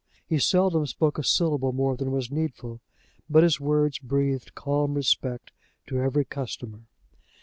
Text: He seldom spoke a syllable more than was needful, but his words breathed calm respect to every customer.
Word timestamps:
He 0.25 0.39
seldom 0.39 0.87
spoke 0.87 1.19
a 1.19 1.23
syllable 1.23 1.73
more 1.73 1.95
than 1.95 2.09
was 2.11 2.31
needful, 2.31 2.79
but 3.29 3.43
his 3.43 3.59
words 3.59 3.99
breathed 3.99 4.55
calm 4.55 4.95
respect 4.95 5.51
to 5.85 5.99
every 5.99 6.25
customer. 6.25 6.87